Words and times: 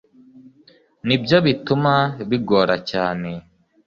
nibyo 1.07 1.37
bituma 1.45 1.93
bigora 2.29 2.75
cyane 2.91 3.29